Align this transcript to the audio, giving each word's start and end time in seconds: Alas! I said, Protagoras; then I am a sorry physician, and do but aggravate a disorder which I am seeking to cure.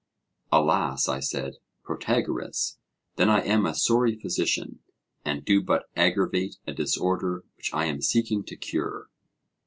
Alas! 0.51 1.07
I 1.07 1.19
said, 1.19 1.57
Protagoras; 1.83 2.79
then 3.17 3.29
I 3.29 3.41
am 3.41 3.67
a 3.67 3.75
sorry 3.75 4.19
physician, 4.19 4.79
and 5.23 5.45
do 5.45 5.61
but 5.61 5.83
aggravate 5.95 6.55
a 6.65 6.73
disorder 6.73 7.43
which 7.55 7.71
I 7.71 7.85
am 7.85 8.01
seeking 8.01 8.43
to 8.45 8.55
cure. 8.55 9.11